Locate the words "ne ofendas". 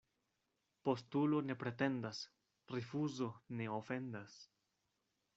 3.59-4.39